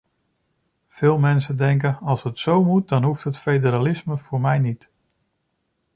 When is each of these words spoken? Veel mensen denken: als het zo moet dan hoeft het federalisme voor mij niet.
Veel 0.87 1.17
mensen 1.17 1.57
denken: 1.57 1.97
als 1.99 2.23
het 2.23 2.39
zo 2.39 2.63
moet 2.63 2.89
dan 2.89 3.03
hoeft 3.03 3.23
het 3.23 3.37
federalisme 3.37 4.17
voor 4.17 4.41
mij 4.41 4.59
niet. 4.59 4.89